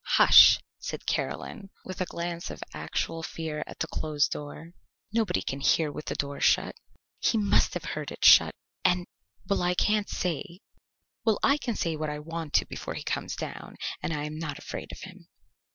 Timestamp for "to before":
12.53-12.95